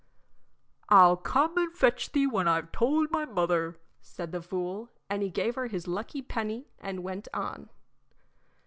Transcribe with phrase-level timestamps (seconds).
[0.89, 5.29] "I'll come and fetch thee when I've told my mother," said the fool, and he
[5.29, 7.69] gave her his lucky penny and went on.